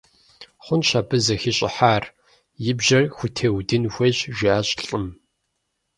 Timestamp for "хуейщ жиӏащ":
3.93-4.69